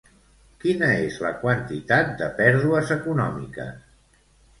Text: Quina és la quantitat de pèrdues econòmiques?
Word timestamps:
Quina 0.61 0.87
és 1.01 1.17
la 1.25 1.29
quantitat 1.43 2.09
de 2.21 2.29
pèrdues 2.39 2.95
econòmiques? 2.97 4.25